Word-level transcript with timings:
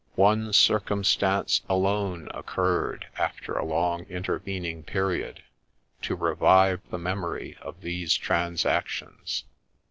One 0.15 0.51
circumstance 0.51 1.61
alone 1.69 2.27
occurred, 2.33 3.05
after 3.19 3.53
a 3.53 3.63
long 3.63 4.05
intervening 4.09 4.81
period, 4.81 5.43
to 6.01 6.15
revive 6.15 6.81
the 6.89 6.97
memory 6.97 7.55
of 7.61 7.81
these 7.81 8.15
transactions. 8.15 9.43